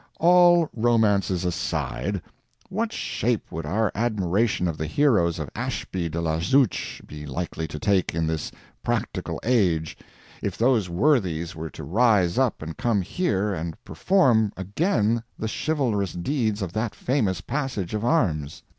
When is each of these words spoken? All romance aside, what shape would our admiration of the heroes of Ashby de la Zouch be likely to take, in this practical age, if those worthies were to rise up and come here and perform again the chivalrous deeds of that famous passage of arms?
All 0.19 0.67
romance 0.75 1.29
aside, 1.29 2.23
what 2.69 2.91
shape 2.91 3.51
would 3.51 3.67
our 3.67 3.91
admiration 3.93 4.67
of 4.67 4.75
the 4.75 4.87
heroes 4.87 5.37
of 5.37 5.51
Ashby 5.53 6.09
de 6.09 6.19
la 6.19 6.39
Zouch 6.39 7.03
be 7.05 7.27
likely 7.27 7.67
to 7.67 7.77
take, 7.77 8.15
in 8.15 8.25
this 8.25 8.51
practical 8.81 9.39
age, 9.43 9.95
if 10.41 10.57
those 10.57 10.89
worthies 10.89 11.55
were 11.55 11.69
to 11.69 11.83
rise 11.83 12.39
up 12.39 12.63
and 12.63 12.75
come 12.75 13.03
here 13.03 13.53
and 13.53 13.77
perform 13.85 14.51
again 14.57 15.21
the 15.37 15.47
chivalrous 15.67 16.13
deeds 16.13 16.63
of 16.63 16.73
that 16.73 16.95
famous 16.95 17.39
passage 17.39 17.93
of 17.93 18.03
arms? 18.03 18.63